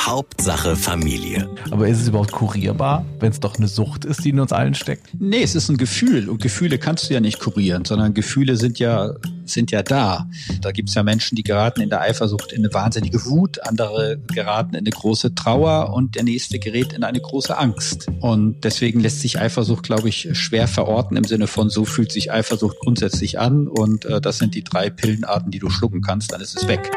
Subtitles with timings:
[0.00, 1.48] Hauptsache Familie.
[1.70, 4.74] Aber ist es überhaupt kurierbar, wenn es doch eine Sucht ist, die in uns allen
[4.74, 5.08] steckt?
[5.18, 8.78] Nee, es ist ein Gefühl und Gefühle kannst du ja nicht kurieren, sondern Gefühle sind
[8.78, 9.14] ja,
[9.44, 10.28] sind ja da.
[10.60, 14.74] Da gibt's ja Menschen, die geraten in der Eifersucht in eine wahnsinnige Wut, andere geraten
[14.74, 18.06] in eine große Trauer und der nächste gerät in eine große Angst.
[18.20, 22.32] Und deswegen lässt sich Eifersucht, glaube ich, schwer verorten im Sinne von, so fühlt sich
[22.32, 26.40] Eifersucht grundsätzlich an und äh, das sind die drei Pillenarten, die du schlucken kannst, dann
[26.40, 26.90] ist es weg.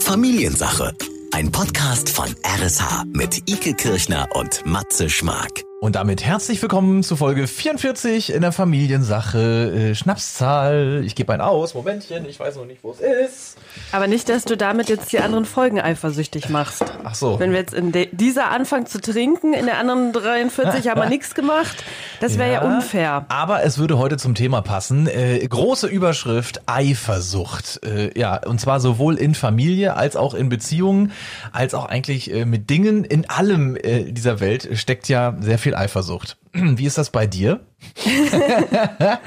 [0.00, 0.94] Familiensache.
[1.32, 5.64] Ein Podcast von RSH mit Ike Kirchner und Matze Schmark.
[5.82, 9.92] Und damit herzlich willkommen zu Folge 44 in der Familiensache.
[9.92, 11.02] Äh, Schnapszahl.
[11.06, 11.72] Ich gebe ein aus.
[11.72, 13.56] Momentchen, ich weiß noch nicht, wo es ist.
[13.90, 16.84] Aber nicht, dass du damit jetzt die anderen Folgen eifersüchtig machst.
[17.02, 17.40] Ach so.
[17.40, 21.34] Wenn wir jetzt in dieser anfangen zu trinken, in der anderen 43 haben wir nichts
[21.34, 21.82] gemacht,
[22.20, 22.62] das wäre ja.
[22.62, 22.76] ja.
[22.76, 23.24] unfair.
[23.30, 25.06] Aber es würde heute zum Thema passen.
[25.06, 27.80] Äh, große Überschrift Eifersucht.
[27.86, 31.12] Äh, ja, und zwar sowohl in Familie als auch in Beziehungen,
[31.52, 33.04] als auch eigentlich äh, mit Dingen.
[33.04, 36.38] In allem äh, dieser Welt steckt ja sehr viel Eifersucht.
[36.52, 37.60] Wie ist das bei dir?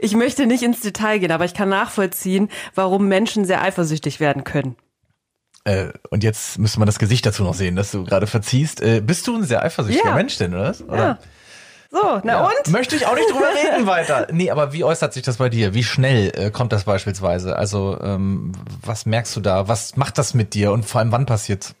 [0.00, 4.44] ich möchte nicht ins Detail gehen, aber ich kann nachvollziehen, warum Menschen sehr eifersüchtig werden
[4.44, 4.76] können.
[5.64, 8.82] Äh, und jetzt müsste man das Gesicht dazu noch sehen, dass du gerade verziehst.
[8.82, 10.14] Äh, bist du ein sehr eifersüchtiger ja.
[10.14, 10.74] Mensch denn, oder?
[10.86, 10.96] oder?
[10.96, 11.18] Ja.
[11.90, 12.46] So, na ja.
[12.46, 12.72] und?
[12.72, 14.26] Möchte ich auch nicht drüber reden weiter.
[14.32, 15.74] Nee, aber wie äußert sich das bei dir?
[15.74, 17.56] Wie schnell äh, kommt das beispielsweise?
[17.56, 19.68] Also, ähm, was merkst du da?
[19.68, 20.72] Was macht das mit dir?
[20.72, 21.74] Und vor allem, wann passiert's?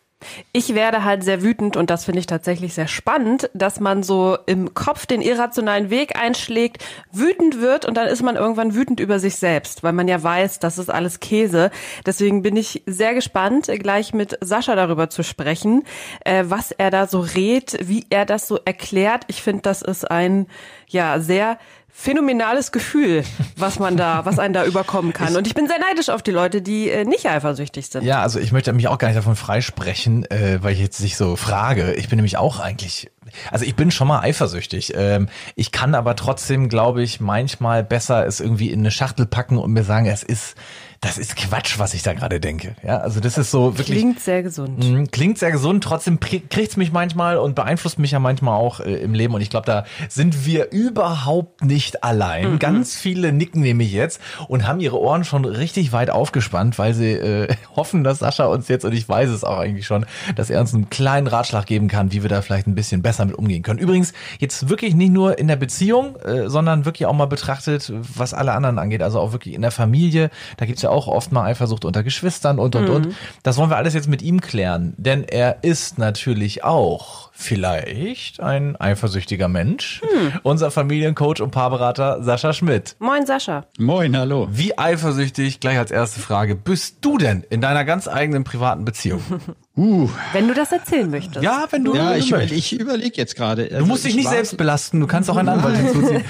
[0.52, 4.38] Ich werde halt sehr wütend und das finde ich tatsächlich sehr spannend, dass man so
[4.46, 9.18] im Kopf den irrationalen Weg einschlägt, wütend wird und dann ist man irgendwann wütend über
[9.18, 11.70] sich selbst, weil man ja weiß, das ist alles Käse.
[12.06, 15.84] Deswegen bin ich sehr gespannt, gleich mit Sascha darüber zu sprechen,
[16.24, 19.24] äh, was er da so rät, wie er das so erklärt.
[19.28, 20.46] Ich finde, das ist ein
[20.88, 21.58] ja sehr
[21.96, 23.24] phänomenales Gefühl,
[23.56, 25.36] was man da, was einen da überkommen kann.
[25.36, 28.04] Und ich bin sehr neidisch auf die Leute, die äh, nicht eifersüchtig sind.
[28.04, 31.16] Ja, also ich möchte mich auch gar nicht davon freisprechen, äh, weil ich jetzt sich
[31.16, 31.94] so frage.
[31.94, 33.10] Ich bin nämlich auch eigentlich,
[33.52, 34.92] also ich bin schon mal eifersüchtig.
[34.96, 39.56] Ähm, ich kann aber trotzdem, glaube ich, manchmal besser es irgendwie in eine Schachtel packen
[39.56, 40.56] und mir sagen, es ist
[41.04, 42.76] das ist Quatsch, was ich da gerade denke.
[42.82, 43.98] Ja, also das ist so wirklich.
[43.98, 44.82] Klingt sehr gesund.
[44.82, 45.84] Mh, klingt sehr gesund.
[45.84, 49.34] Trotzdem kriegt's mich manchmal und beeinflusst mich ja manchmal auch äh, im Leben.
[49.34, 52.52] Und ich glaube, da sind wir überhaupt nicht allein.
[52.52, 52.58] Mhm.
[52.58, 57.12] Ganz viele nicken nämlich jetzt und haben ihre Ohren schon richtig weit aufgespannt, weil sie
[57.12, 60.06] äh, hoffen, dass Sascha uns jetzt, und ich weiß es auch eigentlich schon,
[60.36, 63.26] dass er uns einen kleinen Ratschlag geben kann, wie wir da vielleicht ein bisschen besser
[63.26, 63.78] mit umgehen können.
[63.78, 68.32] Übrigens, jetzt wirklich nicht nur in der Beziehung, äh, sondern wirklich auch mal betrachtet, was
[68.32, 69.02] alle anderen angeht.
[69.02, 70.30] Also auch wirklich in der Familie.
[70.56, 72.94] Da gibt's ja auch oft mal Eifersucht unter Geschwistern und und mhm.
[72.94, 73.16] und.
[73.42, 78.80] Das wollen wir alles jetzt mit ihm klären, denn er ist natürlich auch vielleicht ein
[78.80, 80.00] eifersüchtiger Mensch.
[80.02, 80.32] Hm.
[80.44, 82.96] Unser Familiencoach und Paarberater Sascha Schmidt.
[83.00, 83.66] Moin Sascha.
[83.78, 84.48] Moin, hallo.
[84.50, 89.22] Wie eifersüchtig, gleich als erste Frage, bist du denn in deiner ganz eigenen privaten Beziehung?
[89.76, 90.08] Uh.
[90.32, 91.42] Wenn du das erzählen möchtest.
[91.42, 91.96] Ja, wenn du.
[91.96, 93.64] Ja, ich, über, ich überlege jetzt gerade.
[93.64, 96.22] Also du musst dich nicht selbst belasten, du kannst auch einen Anwalt hinzuziehen.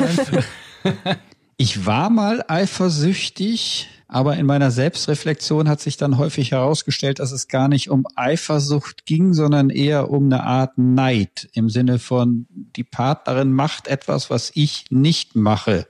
[1.59, 7.49] ich war mal eifersüchtig aber in meiner Selbstreflexion hat sich dann häufig herausgestellt, dass es
[7.49, 12.85] gar nicht um Eifersucht ging, sondern eher um eine Art Neid im Sinne von, die
[12.85, 15.89] Partnerin macht etwas, was ich nicht mache.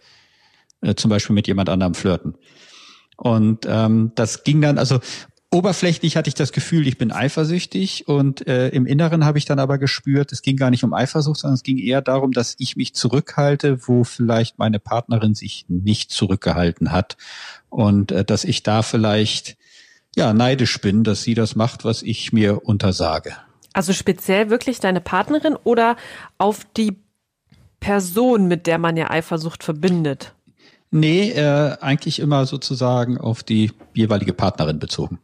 [0.80, 2.34] Äh, zum Beispiel mit jemand anderem flirten.
[3.18, 5.00] Und ähm, das ging dann, also
[5.54, 9.58] oberflächlich hatte ich das Gefühl, ich bin eifersüchtig und äh, im Inneren habe ich dann
[9.58, 12.76] aber gespürt, es ging gar nicht um Eifersucht, sondern es ging eher darum, dass ich
[12.76, 17.16] mich zurückhalte, wo vielleicht meine Partnerin sich nicht zurückgehalten hat
[17.70, 19.56] und äh, dass ich da vielleicht
[20.16, 23.36] ja neidisch bin, dass sie das macht, was ich mir untersage.
[23.72, 25.96] Also speziell wirklich deine Partnerin oder
[26.38, 26.96] auf die
[27.80, 30.32] Person, mit der man ja Eifersucht verbindet?
[30.90, 35.18] Nee, äh, eigentlich immer sozusagen auf die jeweilige Partnerin bezogen.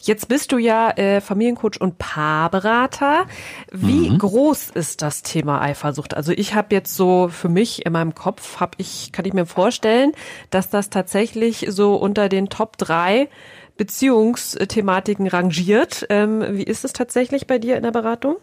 [0.00, 3.26] Jetzt bist du ja äh, Familiencoach und Paarberater.
[3.72, 4.18] Wie mhm.
[4.18, 6.14] groß ist das Thema Eifersucht?
[6.14, 9.46] Also ich habe jetzt so für mich in meinem Kopf habe ich kann ich mir
[9.46, 10.12] vorstellen,
[10.50, 13.28] dass das tatsächlich so unter den Top drei
[13.76, 16.06] Beziehungsthematiken rangiert.
[16.10, 18.36] Ähm, wie ist es tatsächlich bei dir in der Beratung?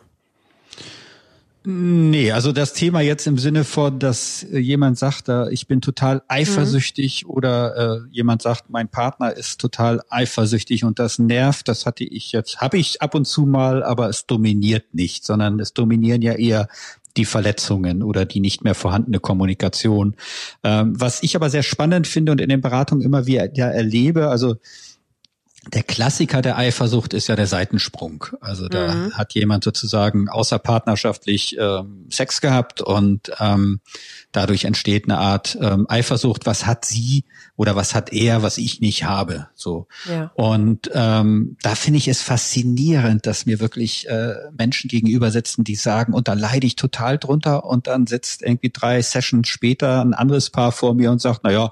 [1.63, 5.79] Nee, also das Thema jetzt im Sinne von, dass äh, jemand sagt, äh, ich bin
[5.79, 7.29] total eifersüchtig mhm.
[7.29, 12.31] oder äh, jemand sagt, mein Partner ist total eifersüchtig und das nervt, das hatte ich
[12.31, 16.33] jetzt, habe ich ab und zu mal, aber es dominiert nicht, sondern es dominieren ja
[16.33, 16.67] eher
[17.15, 20.15] die Verletzungen oder die nicht mehr vorhandene Kommunikation.
[20.63, 24.55] Ähm, was ich aber sehr spannend finde und in den Beratungen immer wieder erlebe, also
[25.67, 28.25] der Klassiker der Eifersucht ist ja der Seitensprung.
[28.41, 29.13] Also da mhm.
[29.13, 33.79] hat jemand sozusagen außerpartnerschaftlich ähm, Sex gehabt und ähm,
[34.31, 36.47] dadurch entsteht eine Art ähm, Eifersucht.
[36.47, 37.25] Was hat sie
[37.57, 39.49] oder was hat er, was ich nicht habe?
[39.53, 39.87] So.
[40.09, 40.31] Ja.
[40.33, 45.75] Und ähm, da finde ich es faszinierend, dass mir wirklich äh, Menschen gegenüber sitzen, die
[45.75, 50.15] sagen, und da leide ich total drunter und dann sitzt irgendwie drei Sessions später ein
[50.15, 51.69] anderes Paar vor mir und sagt, na ja,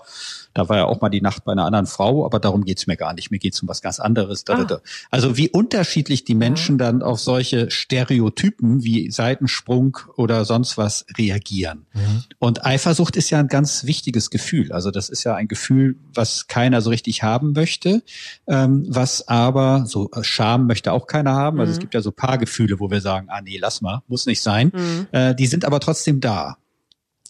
[0.53, 2.97] da war ja auch mal die Nacht bei einer anderen Frau, aber darum geht's mir
[2.97, 3.31] gar nicht.
[3.31, 4.43] Mir geht's um was ganz anderes.
[4.49, 4.65] Ah.
[5.11, 11.85] Also wie unterschiedlich die Menschen dann auf solche Stereotypen wie Seitensprung oder sonst was reagieren.
[11.93, 12.23] Mhm.
[12.39, 14.71] Und Eifersucht ist ja ein ganz wichtiges Gefühl.
[14.71, 18.03] Also das ist ja ein Gefühl, was keiner so richtig haben möchte,
[18.47, 21.59] ähm, was aber so äh, Scham möchte auch keiner haben.
[21.59, 21.73] Also mhm.
[21.73, 24.41] es gibt ja so paar Gefühle, wo wir sagen, ah nee, lass mal, muss nicht
[24.41, 24.71] sein.
[24.73, 25.07] Mhm.
[25.11, 26.57] Äh, die sind aber trotzdem da.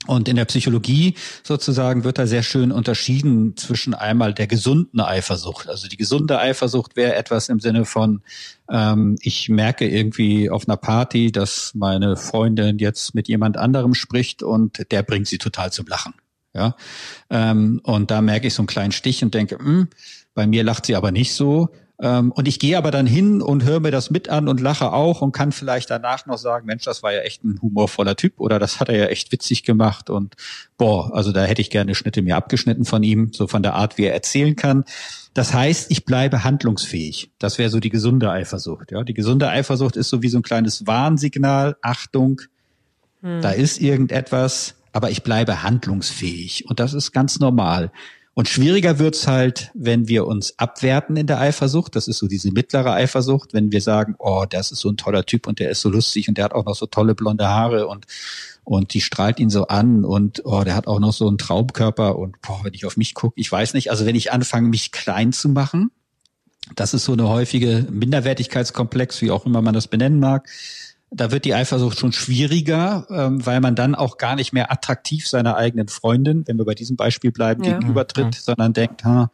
[0.07, 5.67] Und in der Psychologie sozusagen wird da sehr schön unterschieden zwischen einmal der gesunden Eifersucht.
[5.67, 8.21] Also die gesunde Eifersucht wäre etwas im Sinne von,
[8.71, 14.41] ähm, ich merke irgendwie auf einer Party, dass meine Freundin jetzt mit jemand anderem spricht
[14.41, 16.13] und der bringt sie total zum Lachen.
[16.53, 16.75] Ja,
[17.29, 19.87] ähm, und da merke ich so einen kleinen Stich und denke, mh, hm,
[20.33, 21.69] bei mir lacht sie aber nicht so.
[22.01, 24.93] Ähm, und ich gehe aber dann hin und höre mir das mit an und lache
[24.93, 28.39] auch und kann vielleicht danach noch sagen, Mensch, das war ja echt ein humorvoller Typ
[28.39, 30.35] oder das hat er ja echt witzig gemacht und
[30.77, 33.97] boah, also da hätte ich gerne Schnitte mir abgeschnitten von ihm, so von der Art,
[33.97, 34.85] wie er erzählen kann.
[35.33, 37.31] Das heißt, ich bleibe handlungsfähig.
[37.37, 38.91] Das wäre so die gesunde Eifersucht.
[38.91, 41.75] Ja, die gesunde Eifersucht ist so wie so ein kleines Warnsignal.
[41.81, 42.41] Achtung,
[43.21, 43.41] hm.
[43.41, 46.65] da ist irgendetwas, aber ich bleibe handlungsfähig.
[46.67, 47.91] Und das ist ganz normal.
[48.39, 51.93] Und schwieriger wird's halt, wenn wir uns abwerten in der Eifersucht.
[51.97, 55.25] Das ist so diese mittlere Eifersucht, wenn wir sagen, oh, das ist so ein toller
[55.25, 57.87] Typ und der ist so lustig und der hat auch noch so tolle blonde Haare
[57.87, 58.05] und
[58.63, 62.17] und die strahlt ihn so an und oh, der hat auch noch so einen Traumkörper
[62.17, 64.93] und boah, wenn ich auf mich gucke, ich weiß nicht, also wenn ich anfange, mich
[64.93, 65.91] klein zu machen,
[66.77, 70.47] das ist so eine häufige Minderwertigkeitskomplex, wie auch immer man das benennen mag
[71.11, 75.27] da wird die Eifersucht schon schwieriger, ähm, weil man dann auch gar nicht mehr attraktiv
[75.27, 77.73] seiner eigenen Freundin, wenn wir bei diesem Beispiel bleiben, ja.
[77.73, 78.41] gegenübertritt, ja.
[78.41, 79.31] sondern denkt, ha,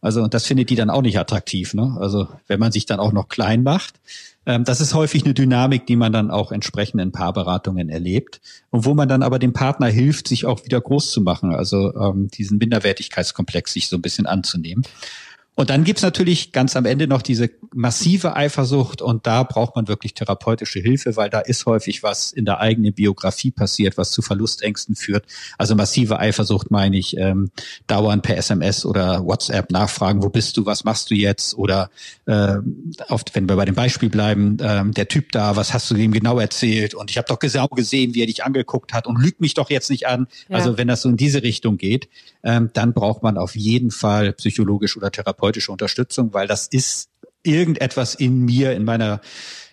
[0.00, 1.74] also das findet die dann auch nicht attraktiv.
[1.74, 1.96] Ne?
[2.00, 4.00] Also wenn man sich dann auch noch klein macht.
[4.46, 8.40] Ähm, das ist häufig eine Dynamik, die man dann auch entsprechend in Paarberatungen erlebt
[8.70, 11.94] und wo man dann aber dem Partner hilft, sich auch wieder groß zu machen, also
[11.94, 14.84] ähm, diesen Minderwertigkeitskomplex sich so ein bisschen anzunehmen.
[15.60, 19.88] Und dann gibt's natürlich ganz am Ende noch diese massive Eifersucht und da braucht man
[19.88, 24.22] wirklich therapeutische Hilfe, weil da ist häufig was in der eigenen Biografie passiert, was zu
[24.22, 25.26] Verlustängsten führt.
[25.58, 27.50] Also massive Eifersucht meine ich, ähm,
[27.86, 31.52] dauernd per SMS oder WhatsApp nachfragen, wo bist du, was machst du jetzt?
[31.52, 31.90] Oder
[32.24, 32.56] äh,
[33.10, 36.12] oft, wenn wir bei dem Beispiel bleiben, äh, der Typ da, was hast du ihm
[36.12, 36.94] genau erzählt?
[36.94, 39.68] Und ich habe doch genau gesehen, wie er dich angeguckt hat und lügt mich doch
[39.68, 40.26] jetzt nicht an.
[40.48, 40.56] Ja.
[40.56, 42.08] Also wenn das so in diese Richtung geht,
[42.42, 45.10] ähm, dann braucht man auf jeden Fall psychologisch oder
[45.50, 47.10] therapeutische Unterstützung, weil das ist
[47.42, 49.20] irgendetwas in mir, in meiner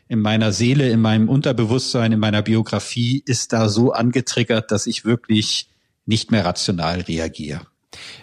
[0.10, 5.04] in meiner Seele, in meinem Unterbewusstsein, in meiner Biografie ist da so angetriggert, dass ich
[5.04, 5.70] wirklich
[6.06, 7.68] nicht mehr rational reagiere.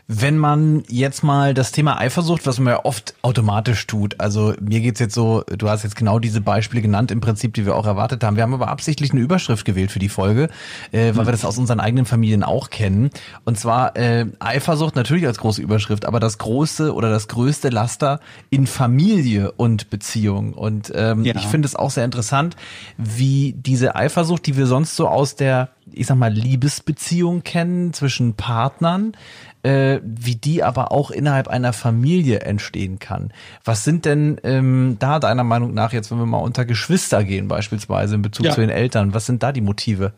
[0.06, 4.80] Wenn man jetzt mal das Thema Eifersucht, was man ja oft automatisch tut, also mir
[4.80, 7.86] geht's jetzt so, du hast jetzt genau diese Beispiele genannt, im Prinzip, die wir auch
[7.86, 8.36] erwartet haben.
[8.36, 10.50] Wir haben aber absichtlich eine Überschrift gewählt für die Folge,
[10.92, 11.26] äh, weil mhm.
[11.26, 13.10] wir das aus unseren eigenen Familien auch kennen.
[13.44, 18.20] Und zwar äh, Eifersucht natürlich als große Überschrift, aber das große oder das größte Laster
[18.50, 20.52] in Familie und Beziehung.
[20.52, 21.34] Und ähm, ja.
[21.36, 22.56] ich finde es auch sehr interessant,
[22.96, 28.34] wie diese Eifersucht, die wir sonst so aus der, ich sag mal, Liebesbeziehung kennen zwischen
[28.34, 29.16] Partnern,
[29.62, 33.32] äh, wie die aber auch innerhalb einer Familie entstehen kann.
[33.64, 37.48] Was sind denn ähm, da deiner Meinung nach jetzt, wenn wir mal unter Geschwister gehen
[37.48, 38.52] beispielsweise in Bezug ja.
[38.52, 40.12] zu den Eltern, was sind da die Motive?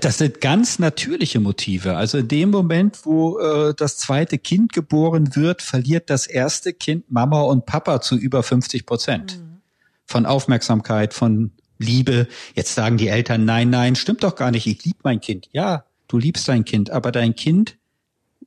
[0.00, 1.96] Das sind ganz natürliche Motive.
[1.96, 7.10] Also in dem Moment, wo äh, das zweite Kind geboren wird, verliert das erste Kind
[7.10, 9.58] Mama und Papa zu über 50 Prozent mhm.
[10.06, 12.28] von Aufmerksamkeit, von Liebe.
[12.54, 14.66] Jetzt sagen die Eltern, nein, nein, stimmt doch gar nicht.
[14.66, 15.48] Ich liebe mein Kind.
[15.52, 17.76] Ja, du liebst dein Kind, aber dein Kind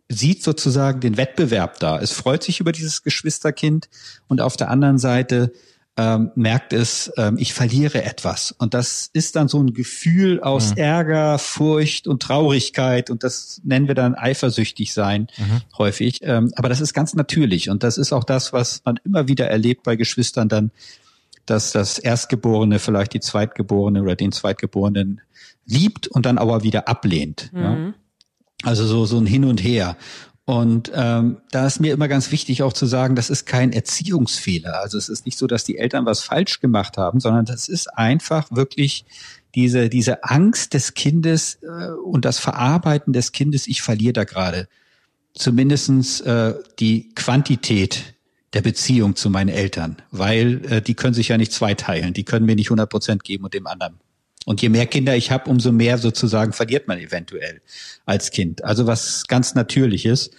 [0.10, 2.00] sieht sozusagen den Wettbewerb da.
[2.00, 3.90] Es freut sich über dieses Geschwisterkind
[4.28, 5.54] und auf der anderen Seite
[5.98, 8.54] ähm, merkt es, ähm, ich verliere etwas.
[8.58, 10.78] Und das ist dann so ein Gefühl aus mhm.
[10.78, 13.10] Ärger, Furcht und Traurigkeit.
[13.10, 15.62] Und das nennen wir dann eifersüchtig sein mhm.
[15.78, 16.20] häufig.
[16.24, 17.70] Ähm, aber das ist ganz natürlich.
[17.70, 20.72] Und das ist auch das, was man immer wieder erlebt bei Geschwistern dann,
[21.46, 25.22] dass das Erstgeborene vielleicht die Zweitgeborene oder den Zweitgeborenen
[25.66, 27.52] liebt und dann aber wieder ablehnt.
[27.54, 27.62] Mhm.
[27.62, 27.94] Ja?
[28.64, 29.98] Also so, so ein Hin und Her.
[30.46, 34.82] Und ähm, da ist mir immer ganz wichtig auch zu sagen, das ist kein Erziehungsfehler.
[34.82, 37.88] Also es ist nicht so, dass die Eltern was falsch gemacht haben, sondern das ist
[37.88, 39.06] einfach wirklich
[39.56, 44.68] diese, diese Angst des Kindes äh, und das Verarbeiten des Kindes, ich verliere da gerade
[45.34, 48.16] zumindestens äh, die Quantität
[48.54, 52.46] der Beziehung zu meinen Eltern, weil äh, die können sich ja nicht zweiteilen, die können
[52.46, 54.00] mir nicht 100 Prozent geben und dem anderen.
[54.46, 57.62] Und je mehr Kinder ich habe, umso mehr sozusagen verliert man eventuell
[58.06, 58.64] als Kind.
[58.64, 60.32] Also was ganz Natürliches.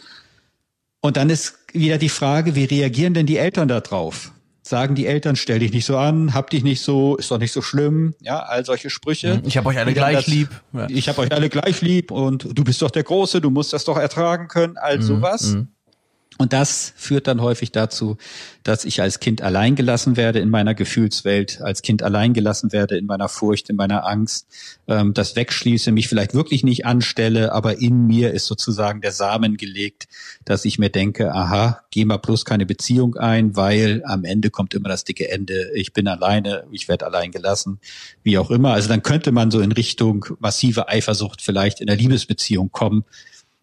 [1.00, 4.32] Und dann ist wieder die Frage, wie reagieren denn die Eltern da drauf?
[4.64, 7.52] Sagen die Eltern, stell dich nicht so an, hab dich nicht so, ist doch nicht
[7.52, 9.42] so schlimm, ja, all solche Sprüche.
[9.44, 10.48] Ich habe euch alle gleich das, lieb.
[10.72, 10.86] Ja.
[10.88, 13.84] Ich habe euch alle gleich lieb und du bist doch der Große, du musst das
[13.84, 15.02] doch ertragen können, all mhm.
[15.02, 15.54] sowas.
[15.54, 15.68] Mhm.
[16.38, 18.16] Und das führt dann häufig dazu,
[18.62, 22.96] dass ich als Kind allein gelassen werde in meiner Gefühlswelt, als Kind allein gelassen werde
[22.96, 24.46] in meiner Furcht, in meiner Angst,
[24.88, 29.56] ähm, das wegschließe, mich vielleicht wirklich nicht anstelle, aber in mir ist sozusagen der Samen
[29.56, 30.08] gelegt,
[30.44, 34.74] dass ich mir denke, aha, geh mal bloß keine Beziehung ein, weil am Ende kommt
[34.74, 37.78] immer das dicke Ende, ich bin alleine, ich werde allein gelassen,
[38.22, 38.72] wie auch immer.
[38.72, 43.04] Also dann könnte man so in Richtung massive Eifersucht vielleicht in der Liebesbeziehung kommen,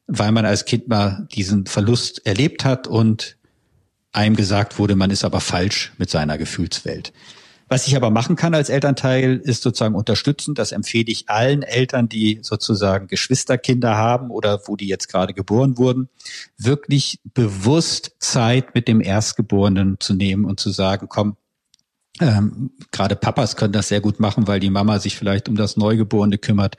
[0.09, 3.37] weil man als Kind mal diesen Verlust erlebt hat und
[4.11, 7.13] einem gesagt wurde, man ist aber falsch mit seiner Gefühlswelt.
[7.71, 10.55] Was ich aber machen kann als Elternteil, ist sozusagen unterstützen.
[10.55, 15.77] Das empfehle ich allen Eltern, die sozusagen Geschwisterkinder haben oder wo die jetzt gerade geboren
[15.77, 16.09] wurden,
[16.57, 21.37] wirklich bewusst Zeit mit dem Erstgeborenen zu nehmen und zu sagen, komm,
[22.19, 25.77] ähm, Gerade Papas können das sehr gut machen, weil die Mama sich vielleicht um das
[25.77, 26.75] Neugeborene kümmert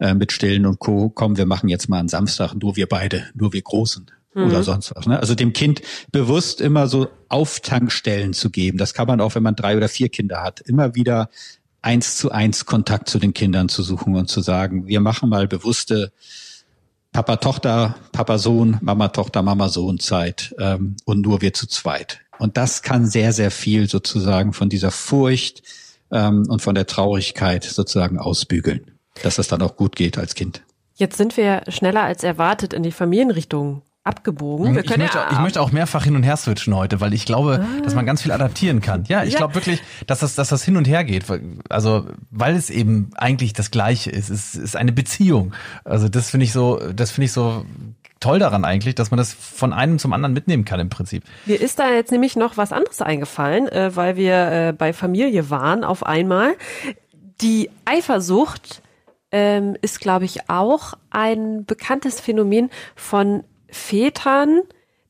[0.00, 1.08] äh, mit Stillen und Co.
[1.08, 4.44] Komm, wir machen jetzt mal einen Samstag, nur wir beide, nur wir Großen mhm.
[4.44, 5.06] oder sonst was.
[5.06, 5.18] Ne?
[5.18, 8.78] Also dem Kind bewusst immer so Auftankstellen zu geben.
[8.78, 11.28] Das kann man auch, wenn man drei oder vier Kinder hat, immer wieder
[11.80, 15.48] eins zu eins Kontakt zu den Kindern zu suchen und zu sagen, wir machen mal
[15.48, 16.12] bewusste
[17.12, 22.20] Papa Tochter, Papa Sohn, Mama Tochter, Mama Sohn Zeit ähm, und nur wir zu zweit.
[22.42, 25.62] Und das kann sehr, sehr viel sozusagen von dieser Furcht
[26.10, 28.90] ähm, und von der Traurigkeit sozusagen ausbügeln,
[29.22, 30.64] dass das dann auch gut geht als Kind.
[30.96, 34.74] Jetzt sind wir schneller als erwartet in die Familienrichtung abgebogen.
[34.74, 37.26] Wir ich, möchte, ja, ich möchte auch mehrfach hin und her switchen heute, weil ich
[37.26, 37.82] glaube, ah.
[37.84, 39.04] dass man ganz viel adaptieren kann.
[39.06, 39.38] Ja, ich ja.
[39.38, 41.26] glaube wirklich, dass das, dass das hin und her geht.
[41.68, 44.30] Also, weil es eben eigentlich das Gleiche ist.
[44.30, 45.54] Es ist eine Beziehung.
[45.84, 47.64] Also, das finde ich so, das finde ich so
[48.22, 51.24] toll daran eigentlich, dass man das von einem zum anderen mitnehmen kann im Prinzip.
[51.46, 55.50] Mir ist da jetzt nämlich noch was anderes eingefallen, äh, weil wir äh, bei Familie
[55.50, 56.54] waren auf einmal.
[57.40, 58.82] Die Eifersucht
[59.32, 64.60] ähm, ist, glaube ich, auch ein bekanntes Phänomen von Vätern,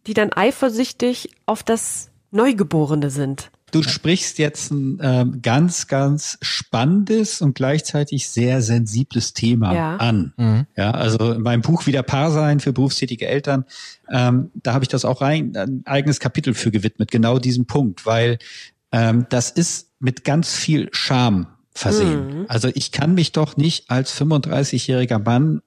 [0.06, 3.50] die dann eifersüchtig auf das Neugeborene sind.
[3.72, 9.96] Du sprichst jetzt ein ähm, ganz, ganz spannendes und gleichzeitig sehr sensibles Thema ja.
[9.96, 10.34] an.
[10.36, 10.66] Mhm.
[10.76, 13.64] Ja, also in meinem Buch Wieder Paar sein für berufstätige Eltern,
[14.10, 18.06] ähm, da habe ich das auch rein, ein eigenes Kapitel für gewidmet, genau diesen Punkt,
[18.06, 18.38] weil
[18.92, 22.40] ähm, das ist mit ganz viel Scham versehen.
[22.40, 22.44] Mhm.
[22.48, 25.62] Also ich kann mich doch nicht als 35-jähriger Mann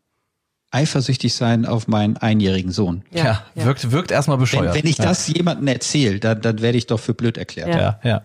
[0.75, 3.03] eifersüchtig sein auf meinen einjährigen Sohn.
[3.11, 3.65] Ja, ja.
[3.65, 4.75] wirkt, wirkt erstmal bescheuert.
[4.75, 7.69] Wenn, wenn ich das jemandem erzähle, dann, dann werde ich doch für blöd erklärt.
[7.69, 8.21] Ja, ja.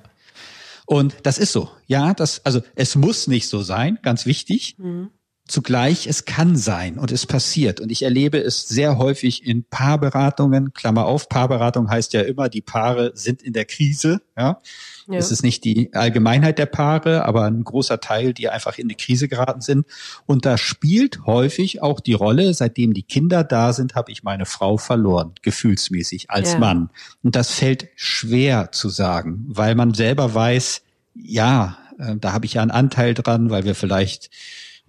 [0.84, 1.70] Und das ist so.
[1.86, 4.74] Ja, das, also es muss nicht so sein, ganz wichtig.
[4.78, 5.10] Mhm.
[5.50, 7.80] Zugleich, es kann sein und es passiert.
[7.80, 10.72] Und ich erlebe es sehr häufig in Paarberatungen.
[10.74, 14.22] Klammer auf, Paarberatung heißt ja immer, die Paare sind in der Krise.
[14.38, 14.60] Ja.
[15.08, 15.18] ja.
[15.18, 18.94] Es ist nicht die Allgemeinheit der Paare, aber ein großer Teil, die einfach in die
[18.94, 19.86] Krise geraten sind.
[20.24, 24.46] Und da spielt häufig auch die Rolle, seitdem die Kinder da sind, habe ich meine
[24.46, 26.58] Frau verloren, gefühlsmäßig als ja.
[26.60, 26.90] Mann.
[27.24, 30.82] Und das fällt schwer zu sagen, weil man selber weiß,
[31.16, 34.30] ja, äh, da habe ich ja einen Anteil dran, weil wir vielleicht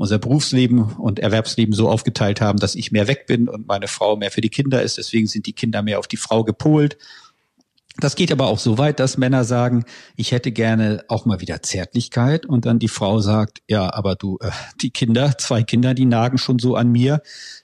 [0.02, 4.16] unser Berufsleben und Erwerbsleben so aufgeteilt haben, dass ich mehr weg bin und meine Frau
[4.16, 4.98] mehr für die Kinder ist.
[4.98, 6.98] Deswegen sind die Kinder mehr auf die Frau gepolt.
[8.00, 11.62] Das geht aber auch so weit, dass Männer sagen, ich hätte gerne auch mal wieder
[11.62, 14.50] Zärtlichkeit und dann die Frau sagt, ja, aber du, äh,
[14.82, 17.22] die Kinder, zwei Kinder, die nagen schon so an mir,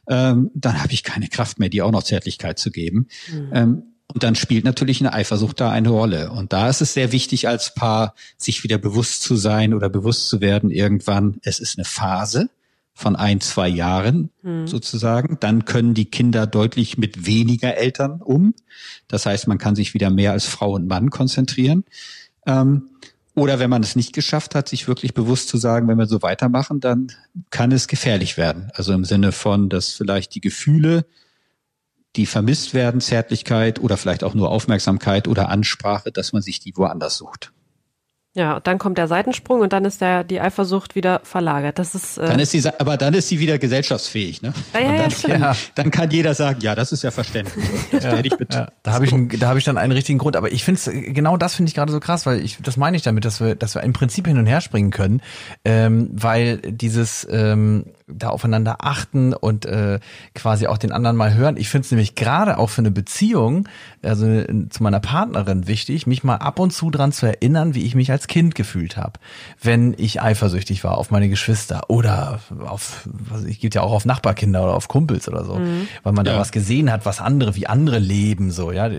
[0.07, 3.07] ähm, dann habe ich keine Kraft mehr, die auch noch Zärtlichkeit zu geben.
[3.31, 3.49] Mhm.
[3.51, 3.83] Ähm,
[4.13, 6.31] und dann spielt natürlich eine Eifersucht da eine Rolle.
[6.31, 10.29] Und da ist es sehr wichtig, als Paar sich wieder bewusst zu sein oder bewusst
[10.29, 12.49] zu werden, irgendwann, es ist eine Phase
[12.93, 14.65] von ein, zwei Jahren hm.
[14.65, 15.37] sozusagen.
[15.39, 18.55] Dann können die Kinder deutlich mit weniger Eltern um.
[19.07, 21.83] Das heißt, man kann sich wieder mehr als Frau und Mann konzentrieren.
[22.47, 22.89] Ähm,
[23.35, 26.23] oder wenn man es nicht geschafft hat, sich wirklich bewusst zu sagen, wenn wir so
[26.23, 27.11] weitermachen, dann
[27.51, 28.71] kann es gefährlich werden.
[28.73, 31.05] Also im Sinne von, dass vielleicht die Gefühle
[32.17, 36.75] die vermisst werden, Zärtlichkeit oder vielleicht auch nur Aufmerksamkeit oder Ansprache, dass man sich die
[36.75, 37.51] woanders sucht.
[38.37, 41.79] Ja, dann kommt der Seitensprung und dann ist der, die Eifersucht wieder verlagert.
[41.79, 44.53] Das ist, äh dann ist sie, aber dann ist sie wieder gesellschaftsfähig, ne?
[44.75, 47.65] Ja, ja, dann, ja, ja, dann kann jeder sagen, ja, das ist ja verständlich.
[47.91, 48.53] Das ja, ich mit.
[48.53, 50.35] Ja, da habe ich, einen, da habe ich dann einen richtigen Grund.
[50.35, 52.95] Aber ich finde es, genau das finde ich gerade so krass, weil ich, das meine
[52.95, 55.21] ich damit, dass wir, dass wir im Prinzip hin und her springen können,
[55.65, 59.99] ähm, weil dieses, ähm, da aufeinander achten und äh,
[60.33, 61.57] quasi auch den anderen mal hören.
[61.57, 63.67] Ich finde es nämlich gerade auch für eine Beziehung,
[64.01, 64.25] also
[64.69, 68.09] zu meiner Partnerin wichtig, mich mal ab und zu dran zu erinnern, wie ich mich
[68.09, 69.13] als Kind gefühlt habe,
[69.61, 74.05] wenn ich eifersüchtig war auf meine Geschwister oder auf, was ich geht ja auch auf
[74.05, 75.87] Nachbarkinder oder auf Kumpels oder so, mhm.
[76.03, 76.39] weil man da ja.
[76.39, 78.89] was gesehen hat, was andere, wie andere leben so, ja.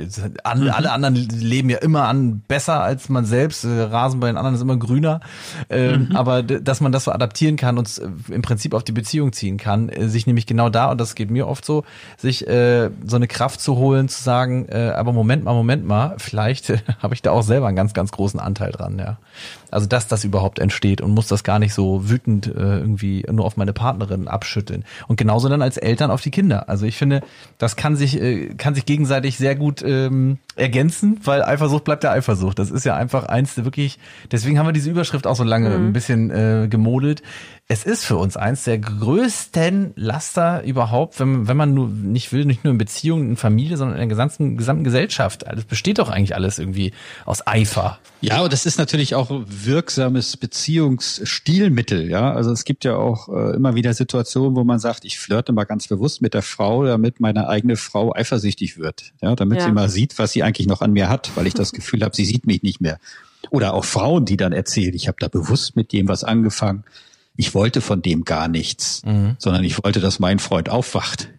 [0.45, 0.71] Alle, mhm.
[0.71, 3.65] alle anderen leben ja immer an besser als man selbst.
[3.65, 5.21] Rasen bei den anderen ist immer grüner,
[5.71, 6.17] ähm, mhm.
[6.17, 9.89] aber dass man das so adaptieren kann und im Prinzip auf die Beziehung ziehen kann,
[9.89, 11.85] äh, sich nämlich genau da und das geht mir oft so,
[12.17, 16.17] sich äh, so eine Kraft zu holen, zu sagen, äh, aber Moment mal, Moment mal,
[16.19, 19.19] vielleicht äh, habe ich da auch selber einen ganz, ganz großen Anteil dran, ja.
[19.71, 23.45] Also dass das überhaupt entsteht und muss das gar nicht so wütend äh, irgendwie nur
[23.45, 24.85] auf meine Partnerin abschütteln.
[25.07, 26.69] Und genauso dann als Eltern auf die Kinder.
[26.69, 27.23] Also ich finde,
[27.59, 32.13] das kann sich, äh, kann sich gegenseitig sehr gut ähm, ergänzen, weil Eifersucht bleibt ja
[32.13, 32.59] Eifersucht.
[32.59, 33.99] Das ist ja einfach eins wirklich,
[34.31, 35.89] deswegen haben wir diese Überschrift auch so lange mhm.
[35.89, 37.23] ein bisschen äh, gemodelt
[37.71, 42.47] es ist für uns eins der größten Laster überhaupt, wenn, wenn man nur nicht will,
[42.47, 45.43] nicht nur in Beziehungen, in Familie, sondern in der gesamten, gesamten Gesellschaft.
[45.43, 46.93] Es besteht doch eigentlich alles irgendwie
[47.27, 47.99] aus Eifer.
[48.23, 49.31] Ja, und das ist natürlich auch
[49.67, 52.33] wirksames Beziehungsstilmittel, ja.
[52.33, 55.65] Also es gibt ja auch äh, immer wieder Situationen, wo man sagt, ich flirte mal
[55.65, 59.13] ganz bewusst mit der Frau, damit meine eigene Frau eifersüchtig wird.
[59.23, 59.65] Ja, damit ja.
[59.65, 62.15] sie mal sieht, was sie eigentlich noch an mir hat, weil ich das Gefühl habe,
[62.15, 62.99] sie sieht mich nicht mehr.
[63.51, 66.85] Oder auch Frauen, die dann erzählen, ich habe da bewusst mit dem was angefangen
[67.39, 69.37] ich wollte von dem gar nichts, mhm.
[69.39, 71.31] sondern ich wollte, dass mein Freund aufwacht.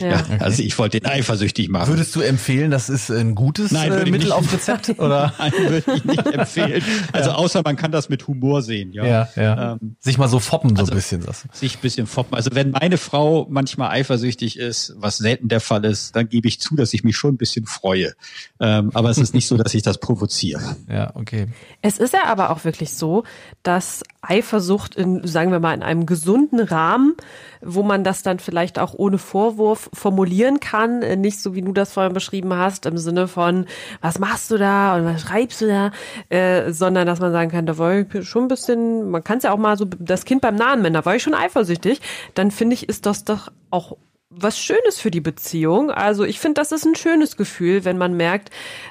[0.00, 0.08] Ja.
[0.08, 0.24] ja.
[0.38, 1.88] also ich wollte den eifersüchtig machen.
[1.88, 4.88] Würdest du empfehlen, das ist ein gutes Nein, äh, Mittel auf Rezept?
[4.98, 5.34] Oder?
[5.38, 6.82] Nein, würde ich nicht empfehlen.
[7.12, 7.36] Also ja.
[7.36, 8.92] außer man kann das mit Humor sehen.
[8.92, 9.72] Ja, ja, ja.
[9.72, 11.24] Ähm, sich mal so foppen so also ein bisschen.
[11.24, 11.46] Das.
[11.52, 12.34] Sich ein bisschen foppen.
[12.34, 16.60] Also wenn meine Frau manchmal eifersüchtig ist, was selten der Fall ist, dann gebe ich
[16.60, 18.14] zu, dass ich mich schon ein bisschen freue.
[18.60, 20.76] Ähm, aber es ist nicht so, dass ich das provoziere.
[20.88, 21.48] Ja, okay.
[21.82, 23.24] Es ist ja aber auch wirklich so,
[23.62, 27.14] dass Eifersucht in, sagen wir mal, in einem gesunden Rahmen,
[27.60, 31.72] wo man das dann vielleicht auch ohne Vorwurf formulieren kann, äh, nicht so wie du
[31.72, 33.66] das vorhin beschrieben hast, im Sinne von,
[34.00, 35.90] was machst du da und was schreibst du da,
[36.28, 39.44] äh, sondern dass man sagen kann, da war ich schon ein bisschen, man kann es
[39.44, 42.00] ja auch mal so das Kind beim Namen nennen, da war ich schon eifersüchtig,
[42.34, 43.96] dann finde ich, ist das doch auch
[44.28, 45.90] was Schönes für die Beziehung.
[45.90, 48.50] Also ich finde, das ist ein schönes Gefühl, wenn man merkt,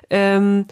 [0.10, 0.66] ähm,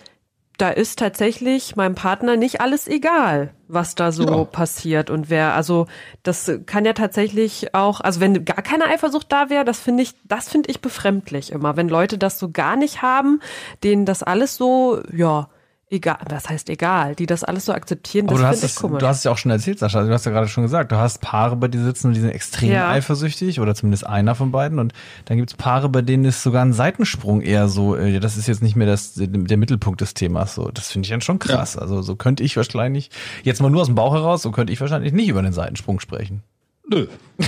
[0.57, 4.43] da ist tatsächlich meinem Partner nicht alles egal, was da so ja.
[4.45, 5.87] passiert und wer, also
[6.21, 10.13] das kann ja tatsächlich auch, also wenn gar keine Eifersucht da wäre, das finde ich,
[10.25, 13.39] das finde ich befremdlich immer, wenn Leute das so gar nicht haben,
[13.83, 15.49] denen das alles so, ja,
[15.93, 18.99] egal, was heißt egal, die das alles so akzeptieren, das finde ich komisch.
[18.99, 20.97] Du hast es ja auch schon erzählt, Sascha, du hast ja gerade schon gesagt, du
[20.97, 22.89] hast Paare, bei dir sitzen, die sind extrem ja.
[22.89, 24.93] eifersüchtig oder zumindest einer von beiden und
[25.25, 28.47] dann gibt es Paare, bei denen ist sogar ein Seitensprung eher so, äh, das ist
[28.47, 31.75] jetzt nicht mehr das, der Mittelpunkt des Themas, so, das finde ich dann schon krass,
[31.75, 31.81] ja.
[31.81, 33.11] also so könnte ich wahrscheinlich,
[33.43, 35.99] jetzt mal nur aus dem Bauch heraus, so könnte ich wahrscheinlich nicht über den Seitensprung
[35.99, 36.43] sprechen.
[36.85, 37.07] Nö.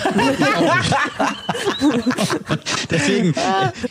[2.90, 3.34] Deswegen,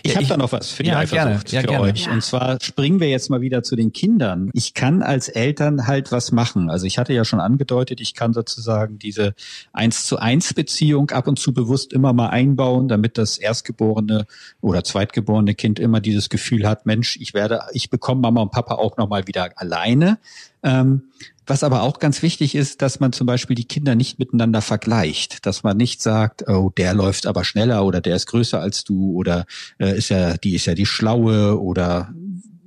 [0.02, 1.40] ich habe da noch was für die ja, Eifersucht gerne.
[1.46, 1.84] Ja, für gerne.
[1.84, 2.10] euch.
[2.10, 4.50] Und zwar springen wir jetzt mal wieder zu den Kindern.
[4.54, 6.70] Ich kann als Eltern halt was machen.
[6.70, 9.34] Also ich hatte ja schon angedeutet, ich kann sozusagen diese
[9.72, 14.26] eins zu eins Beziehung ab und zu bewusst immer mal einbauen, damit das erstgeborene
[14.60, 18.76] oder zweitgeborene Kind immer dieses Gefühl hat, Mensch, ich werde, ich bekomme Mama und Papa
[18.76, 20.18] auch noch mal wieder alleine.
[20.64, 21.02] Ähm,
[21.46, 25.44] was aber auch ganz wichtig ist, dass man zum Beispiel die Kinder nicht miteinander vergleicht,
[25.44, 29.12] dass man nicht sagt, oh, der läuft aber schneller oder der ist größer als du
[29.12, 29.44] oder
[29.78, 32.14] äh, ist ja, die ist ja die Schlaue oder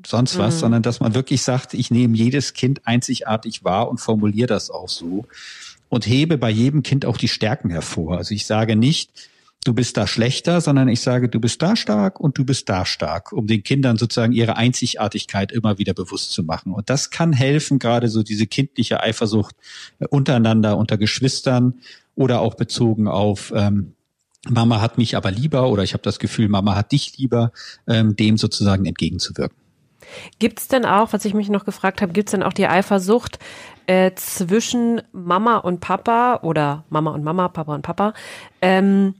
[0.05, 0.59] sonst was, mhm.
[0.59, 4.89] sondern dass man wirklich sagt, ich nehme jedes Kind einzigartig wahr und formuliere das auch
[4.89, 5.25] so
[5.89, 8.17] und hebe bei jedem Kind auch die Stärken hervor.
[8.17, 9.11] Also ich sage nicht,
[9.63, 12.85] du bist da schlechter, sondern ich sage, du bist da stark und du bist da
[12.85, 16.73] stark, um den Kindern sozusagen ihre Einzigartigkeit immer wieder bewusst zu machen.
[16.73, 19.55] Und das kann helfen, gerade so diese kindliche Eifersucht
[19.99, 21.75] äh, untereinander, unter Geschwistern
[22.15, 23.93] oder auch bezogen auf ähm,
[24.49, 27.51] Mama hat mich aber lieber oder ich habe das Gefühl, Mama hat dich lieber,
[27.87, 29.57] ähm, dem sozusagen entgegenzuwirken.
[30.39, 33.39] Gibt's denn auch, was ich mich noch gefragt habe, gibt's denn auch die Eifersucht
[33.87, 38.13] äh, zwischen Mama und Papa oder Mama und Mama, Papa und Papa,
[38.61, 39.15] ähm,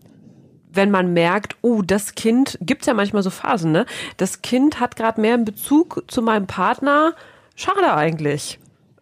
[0.72, 3.86] wenn man merkt, oh, das Kind, gibt's ja manchmal so Phasen, ne?
[4.18, 7.14] Das Kind hat gerade mehr einen Bezug zu meinem Partner.
[7.56, 8.60] Schade eigentlich.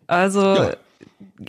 [0.07, 0.73] Also ja.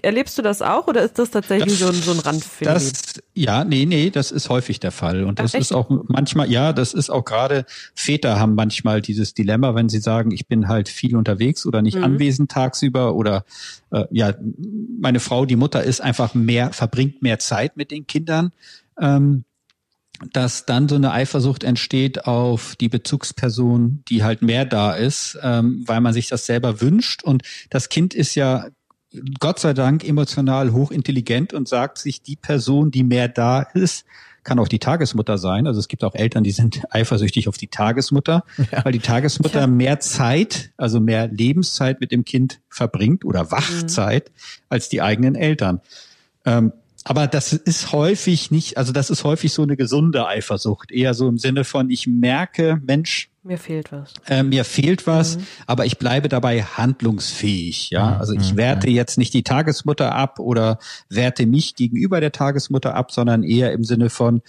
[0.03, 2.75] erlebst du das auch oder ist das tatsächlich das, so ein, so ein Randphänomen?
[2.75, 2.93] Das,
[3.35, 5.25] ja, nee, nee, das ist häufig der Fall.
[5.25, 9.35] Und das Ach, ist auch manchmal, ja, das ist auch gerade, Väter haben manchmal dieses
[9.35, 12.05] Dilemma, wenn sie sagen, ich bin halt viel unterwegs oder nicht mhm.
[12.05, 13.45] anwesend tagsüber oder
[13.91, 14.33] äh, ja,
[14.99, 18.53] meine Frau, die Mutter ist einfach mehr, verbringt mehr Zeit mit den Kindern.
[18.99, 19.45] Ähm,
[20.33, 25.83] dass dann so eine Eifersucht entsteht auf die Bezugsperson, die halt mehr da ist, ähm,
[25.87, 27.23] weil man sich das selber wünscht.
[27.23, 28.67] Und das Kind ist ja
[29.41, 34.05] Gott sei Dank emotional hochintelligent und sagt sich, die Person, die mehr da ist,
[34.45, 35.67] kann auch die Tagesmutter sein.
[35.67, 38.85] Also es gibt auch Eltern, die sind eifersüchtig auf die Tagesmutter, ja.
[38.85, 39.67] weil die Tagesmutter ja.
[39.67, 44.63] mehr Zeit, also mehr Lebenszeit mit dem Kind verbringt oder Wachzeit mhm.
[44.69, 45.81] als die eigenen Eltern.
[46.45, 46.73] Ähm,
[47.09, 51.29] aber das ist häufig nicht, also das ist häufig so eine gesunde Eifersucht, eher so
[51.29, 54.12] im Sinne von, ich merke, Mensch, mir fehlt was.
[54.27, 55.47] Äh, mir fehlt was, mhm.
[55.69, 57.90] aber ich bleibe dabei handlungsfähig.
[57.90, 58.16] Ja, mhm.
[58.16, 58.57] also ich mhm.
[58.57, 63.73] werte jetzt nicht die Tagesmutter ab oder werte mich gegenüber der Tagesmutter ab, sondern eher
[63.73, 64.42] im Sinne von,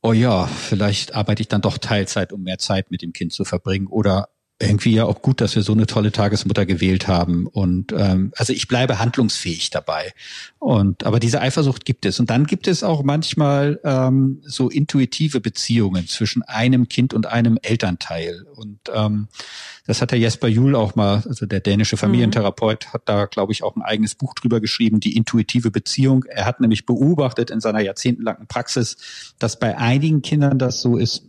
[0.00, 3.44] oh ja, vielleicht arbeite ich dann doch Teilzeit, um mehr Zeit mit dem Kind zu
[3.44, 7.46] verbringen oder irgendwie ja auch gut, dass wir so eine tolle Tagesmutter gewählt haben.
[7.46, 10.12] Und ähm, also ich bleibe handlungsfähig dabei.
[10.58, 12.20] Und aber diese Eifersucht gibt es.
[12.20, 17.58] Und dann gibt es auch manchmal ähm, so intuitive Beziehungen zwischen einem Kind und einem
[17.62, 18.44] Elternteil.
[18.54, 19.28] Und ähm,
[19.86, 22.92] das hat der Jesper Juhl auch mal, also der dänische Familientherapeut, mhm.
[22.92, 26.24] hat da, glaube ich, auch ein eigenes Buch drüber geschrieben, die intuitive Beziehung.
[26.28, 28.98] Er hat nämlich beobachtet in seiner jahrzehntelangen Praxis,
[29.38, 31.24] dass bei einigen Kindern das so ist,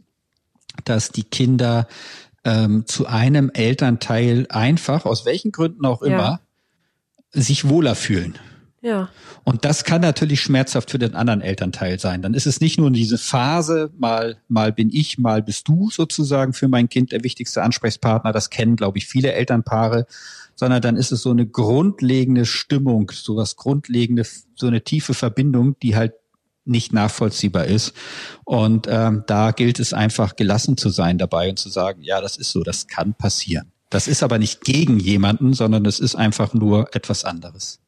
[0.83, 1.87] dass die Kinder
[2.43, 6.41] ähm, zu einem Elternteil einfach, aus welchen Gründen auch immer,
[7.33, 7.41] ja.
[7.41, 8.37] sich wohler fühlen.
[8.81, 9.09] Ja.
[9.43, 12.23] Und das kann natürlich schmerzhaft für den anderen Elternteil sein.
[12.23, 16.53] Dann ist es nicht nur diese Phase, mal, mal bin ich, mal bist du sozusagen
[16.53, 18.31] für mein Kind der wichtigste Ansprechpartner.
[18.31, 20.07] Das kennen, glaube ich, viele Elternpaare,
[20.55, 24.25] sondern dann ist es so eine grundlegende Stimmung, so was grundlegende,
[24.55, 26.13] so eine tiefe Verbindung, die halt
[26.65, 27.93] nicht nachvollziehbar ist.
[28.45, 32.37] Und ähm, da gilt es einfach gelassen zu sein dabei und zu sagen, ja, das
[32.37, 33.71] ist so, das kann passieren.
[33.89, 37.79] Das ist aber nicht gegen jemanden, sondern es ist einfach nur etwas anderes.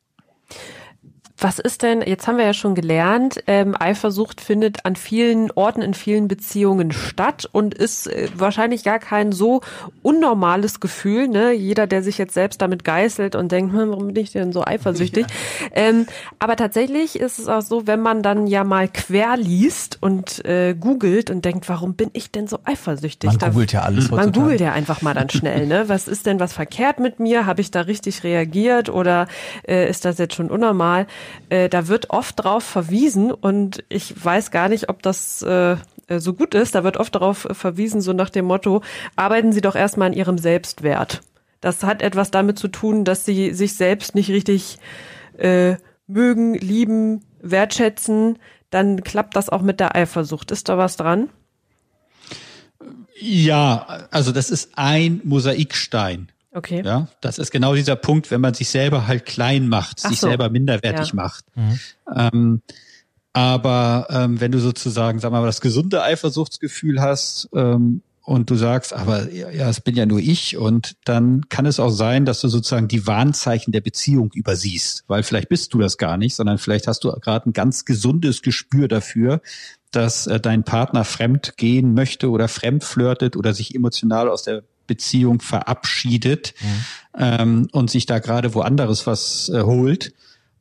[1.38, 5.82] Was ist denn, jetzt haben wir ja schon gelernt, ähm, Eifersucht findet an vielen Orten,
[5.82, 9.62] in vielen Beziehungen statt und ist äh, wahrscheinlich gar kein so
[10.04, 11.28] unnormales Gefühl.
[11.28, 11.52] Ne?
[11.52, 14.64] Jeder, der sich jetzt selbst damit geißelt und denkt, hm, warum bin ich denn so
[14.64, 15.26] eifersüchtig?
[15.28, 15.68] Ja.
[15.74, 16.06] Ähm,
[16.38, 20.76] aber tatsächlich ist es auch so, wenn man dann ja mal quer liest und äh,
[20.76, 23.32] googelt und denkt, warum bin ich denn so eifersüchtig?
[23.40, 25.66] Man googelt ja alles Man googelt ja einfach mal dann schnell.
[25.66, 25.86] Ne?
[25.90, 27.46] Was ist denn was verkehrt mit mir?
[27.46, 29.28] Habe ich da richtig reagiert oder
[29.68, 31.08] äh, ist das jetzt schon unnormal?
[31.50, 35.78] Äh, da wird oft drauf verwiesen und ich weiß gar nicht, ob das äh,
[36.10, 36.76] so gut ist.
[36.76, 38.82] Da wird oft darauf verwiesen, so nach dem Motto,
[39.16, 41.22] arbeiten Sie doch erstmal an Ihrem Selbstwert.
[41.62, 44.80] Das hat etwas damit zu tun, dass Sie sich selbst nicht richtig
[45.38, 45.76] äh,
[46.08, 48.38] mögen, lieben, wertschätzen.
[48.70, 50.52] Dann klappt das auch mit der Eifersucht.
[50.52, 51.30] Ist da was dran?
[53.18, 56.33] Ja, also das ist ein Mosaikstein.
[56.54, 56.84] Okay.
[56.86, 60.20] Ja, das ist genau dieser Punkt, wenn man sich selber halt klein macht, Ach sich
[60.20, 60.28] so.
[60.28, 61.16] selber minderwertig ja.
[61.16, 61.46] macht.
[61.56, 61.80] Mhm.
[62.16, 62.62] Ähm,
[63.34, 68.94] aber ähm, wenn du sozusagen, sag mal, das gesunde Eifersuchtsgefühl hast ähm, und du sagst,
[68.94, 72.48] aber ja, es bin ja nur ich und dann kann es auch sein, dass du
[72.48, 76.88] sozusagen die Warnzeichen der Beziehung übersiehst, weil vielleicht bist du das gar nicht, sondern vielleicht
[76.88, 79.42] hast du gerade ein ganz gesundes Gespür dafür,
[79.90, 84.64] dass äh, dein Partner fremd gehen möchte oder fremd flirtet oder sich emotional aus der
[84.88, 86.86] Beziehung verabschiedet mhm.
[87.18, 90.14] ähm, und sich da gerade woanders was äh, holt.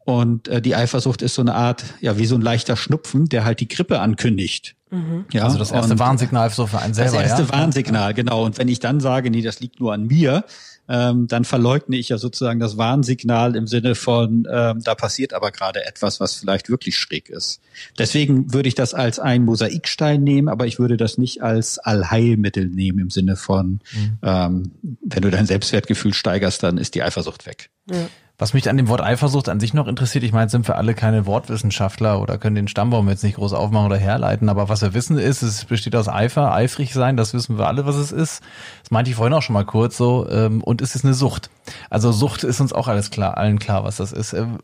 [0.04, 3.44] Und äh, die Eifersucht ist so eine Art, ja, wie so ein leichter Schnupfen, der
[3.44, 4.74] halt die Grippe ankündigt.
[4.90, 5.26] Mhm.
[5.32, 7.22] Ja, also das erste Warnsignal so für einen selber.
[7.22, 7.58] Das erste ja?
[7.58, 8.44] Warnsignal, genau.
[8.44, 10.44] Und wenn ich dann sage, nee, das liegt nur an mir,
[10.88, 15.52] ähm, dann verleugne ich ja sozusagen das Warnsignal im Sinne von, ähm, da passiert aber
[15.52, 17.60] gerade etwas, was vielleicht wirklich schräg ist.
[17.98, 22.66] Deswegen würde ich das als ein Mosaikstein nehmen, aber ich würde das nicht als Allheilmittel
[22.66, 24.18] nehmen im Sinne von, mhm.
[24.22, 24.70] ähm,
[25.04, 27.70] wenn du dein Selbstwertgefühl steigerst, dann ist die Eifersucht weg.
[27.90, 28.08] Ja.
[28.42, 30.94] Was mich an dem Wort Eifersucht an sich noch interessiert, ich meine, sind wir alle
[30.94, 34.94] keine Wortwissenschaftler oder können den Stammbaum jetzt nicht groß aufmachen oder herleiten, aber was wir
[34.94, 38.42] wissen ist, es besteht aus Eifer, eifrig sein, das wissen wir alle, was es ist.
[38.82, 41.50] Das meinte ich vorhin auch schon mal kurz so, ähm, und es ist eine Sucht.
[41.88, 44.32] Also Sucht ist uns auch alles klar, allen klar, was das ist.
[44.32, 44.58] Ähm,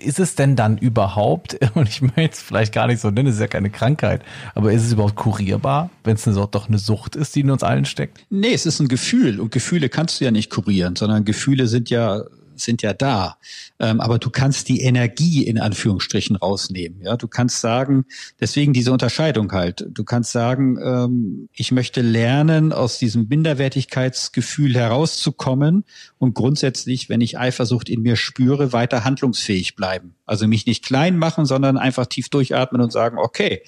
[0.00, 3.34] ist es denn dann überhaupt, und ich meine es vielleicht gar nicht so nennen, es
[3.34, 4.22] ist ja keine Krankheit,
[4.54, 7.86] aber ist es überhaupt kurierbar, wenn es doch eine Sucht ist, die in uns allen
[7.86, 8.24] steckt?
[8.30, 11.90] Nee, es ist ein Gefühl und Gefühle kannst du ja nicht kurieren, sondern Gefühle sind
[11.90, 12.22] ja
[12.56, 13.38] sind ja da.
[13.78, 17.02] Ähm, aber du kannst die Energie in Anführungsstrichen rausnehmen.
[17.02, 18.04] Ja, du kannst sagen,
[18.40, 19.86] deswegen diese Unterscheidung halt.
[19.90, 25.84] Du kannst sagen, ähm, ich möchte lernen, aus diesem Minderwertigkeitsgefühl herauszukommen
[26.18, 30.14] und grundsätzlich, wenn ich Eifersucht in mir spüre, weiter handlungsfähig bleiben.
[30.24, 33.62] Also mich nicht klein machen, sondern einfach tief durchatmen und sagen, okay,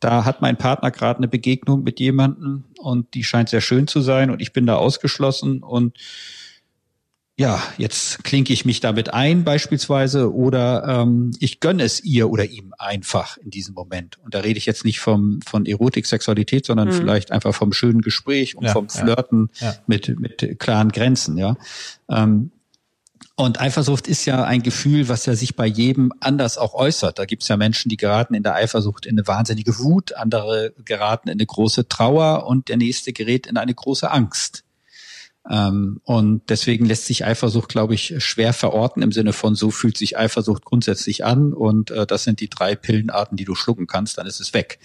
[0.00, 4.00] da hat mein Partner gerade eine Begegnung mit jemandem und die scheint sehr schön zu
[4.00, 5.96] sein und ich bin da ausgeschlossen und
[7.40, 12.44] ja, jetzt klinke ich mich damit ein beispielsweise oder ähm, ich gönne es ihr oder
[12.44, 14.18] ihm einfach in diesem Moment.
[14.22, 16.92] Und da rede ich jetzt nicht vom von Erotik, Sexualität, sondern mhm.
[16.92, 19.74] vielleicht einfach vom schönen Gespräch und ja, vom Flirten ja, ja.
[19.86, 21.56] mit mit klaren Grenzen, ja.
[22.10, 22.50] Ähm,
[23.36, 27.18] Und Eifersucht ist ja ein Gefühl, was ja sich bei jedem anders auch äußert.
[27.18, 30.74] Da gibt es ja Menschen, die geraten in der Eifersucht in eine wahnsinnige Wut, andere
[30.84, 34.62] geraten in eine große Trauer und der nächste gerät in eine große Angst.
[35.48, 39.96] Ähm, und deswegen lässt sich Eifersucht, glaube ich, schwer verorten im Sinne von, so fühlt
[39.96, 44.18] sich Eifersucht grundsätzlich an und äh, das sind die drei Pillenarten, die du schlucken kannst,
[44.18, 44.78] dann ist es weg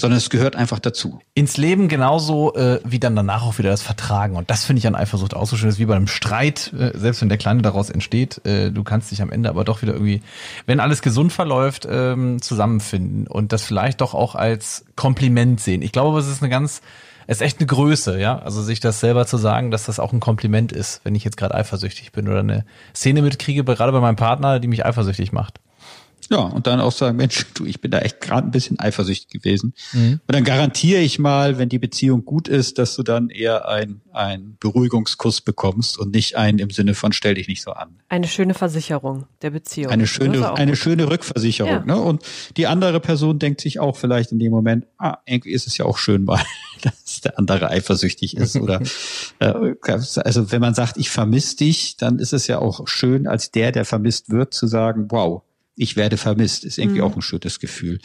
[0.00, 1.20] sondern es gehört einfach dazu.
[1.34, 4.34] Ins Leben genauso äh, wie dann danach auch wieder das Vertragen.
[4.34, 6.72] Und das finde ich an Eifersucht auch so schön, das ist wie bei einem Streit,
[6.72, 9.82] äh, selbst wenn der Kleine daraus entsteht, äh, du kannst dich am Ende aber doch
[9.82, 10.22] wieder irgendwie,
[10.66, 15.80] wenn alles gesund verläuft, ähm, zusammenfinden und das vielleicht doch auch als Kompliment sehen.
[15.80, 16.82] Ich glaube, es ist eine ganz,
[17.26, 18.38] ist echt eine Größe, ja.
[18.38, 21.36] Also sich das selber zu sagen, dass das auch ein Kompliment ist, wenn ich jetzt
[21.36, 25.60] gerade eifersüchtig bin oder eine Szene mitkriege, gerade bei meinem Partner, die mich eifersüchtig macht.
[26.30, 29.28] Ja, und dann auch sagen, Mensch, du, ich bin da echt gerade ein bisschen eifersüchtig
[29.28, 29.74] gewesen.
[29.92, 30.20] Mhm.
[30.26, 34.00] Und dann garantiere ich mal, wenn die Beziehung gut ist, dass du dann eher ein,
[34.12, 37.96] ein Beruhigungskuss bekommst und nicht einen im Sinne von stell dich nicht so an.
[38.08, 39.92] Eine schöne Versicherung der Beziehung.
[39.92, 41.70] Eine schöne, eine schöne Rückversicherung.
[41.70, 41.84] Ja.
[41.84, 41.96] Ne?
[41.96, 42.22] Und
[42.56, 45.84] die andere Person denkt sich auch vielleicht in dem Moment, ah, irgendwie ist es ja
[45.84, 46.42] auch schön mal,
[46.82, 48.56] dass der andere eifersüchtig ist.
[48.56, 48.80] Oder
[49.40, 53.50] äh, also wenn man sagt, ich vermisse dich, dann ist es ja auch schön, als
[53.50, 55.42] der, der vermisst wird, zu sagen, wow,
[55.76, 57.06] ich werde vermisst, ist irgendwie mhm.
[57.06, 57.98] auch ein schönes Gefühl.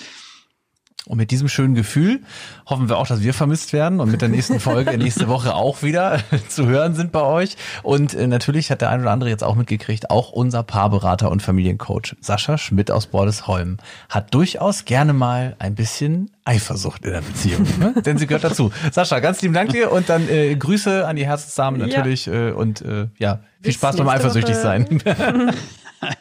[1.06, 2.20] Und mit diesem schönen Gefühl
[2.68, 5.82] hoffen wir auch, dass wir vermisst werden und mit der nächsten Folge nächste Woche auch
[5.82, 7.56] wieder zu hören sind bei euch.
[7.84, 11.42] Und äh, natürlich hat der ein oder andere jetzt auch mitgekriegt, auch unser Paarberater und
[11.42, 13.78] Familiencoach Sascha Schmidt aus Bordesholm
[14.10, 17.94] hat durchaus gerne mal ein bisschen Eifersucht in der Beziehung, ne?
[18.06, 18.72] denn sie gehört dazu.
[18.92, 22.50] Sascha, ganz lieben Dank dir und dann äh, Grüße an die Herzensdamen natürlich ja.
[22.50, 24.62] äh, und äh, ja, viel Bis Spaß beim eifersüchtig Woche.
[24.62, 25.02] sein.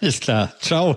[0.00, 0.52] Alles klar.
[0.60, 0.96] Ciao.